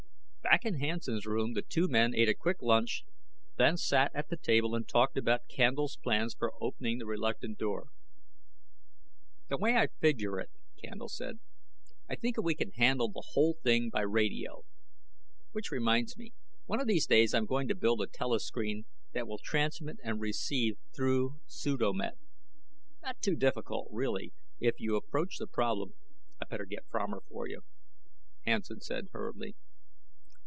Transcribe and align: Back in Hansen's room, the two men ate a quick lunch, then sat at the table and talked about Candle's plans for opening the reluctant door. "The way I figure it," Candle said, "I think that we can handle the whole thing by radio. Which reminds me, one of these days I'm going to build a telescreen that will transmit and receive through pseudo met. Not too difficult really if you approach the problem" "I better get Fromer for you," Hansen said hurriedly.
Back 0.43 0.65
in 0.65 0.79
Hansen's 0.79 1.25
room, 1.25 1.53
the 1.53 1.61
two 1.61 1.87
men 1.87 2.13
ate 2.13 2.27
a 2.27 2.33
quick 2.33 2.61
lunch, 2.61 3.05
then 3.57 3.77
sat 3.77 4.11
at 4.13 4.27
the 4.27 4.35
table 4.35 4.75
and 4.75 4.85
talked 4.85 5.15
about 5.15 5.47
Candle's 5.47 5.95
plans 5.95 6.35
for 6.37 6.51
opening 6.59 6.97
the 6.97 7.05
reluctant 7.05 7.57
door. 7.57 7.87
"The 9.47 9.57
way 9.57 9.77
I 9.77 9.87
figure 10.01 10.41
it," 10.41 10.49
Candle 10.83 11.07
said, 11.07 11.39
"I 12.09 12.15
think 12.17 12.35
that 12.35 12.41
we 12.41 12.53
can 12.53 12.71
handle 12.71 13.09
the 13.09 13.23
whole 13.31 13.53
thing 13.63 13.89
by 13.89 14.01
radio. 14.01 14.63
Which 15.53 15.71
reminds 15.71 16.17
me, 16.17 16.33
one 16.65 16.81
of 16.81 16.87
these 16.87 17.05
days 17.07 17.33
I'm 17.33 17.45
going 17.45 17.69
to 17.69 17.75
build 17.75 18.01
a 18.01 18.05
telescreen 18.07 18.83
that 19.13 19.29
will 19.29 19.39
transmit 19.41 19.97
and 20.03 20.19
receive 20.19 20.77
through 20.93 21.39
pseudo 21.47 21.93
met. 21.93 22.17
Not 23.01 23.21
too 23.21 23.37
difficult 23.37 23.87
really 23.89 24.33
if 24.59 24.81
you 24.81 24.97
approach 24.97 25.37
the 25.37 25.47
problem" 25.47 25.93
"I 26.41 26.45
better 26.45 26.65
get 26.65 26.89
Fromer 26.89 27.21
for 27.29 27.47
you," 27.47 27.61
Hansen 28.41 28.81
said 28.81 29.07
hurriedly. 29.13 29.55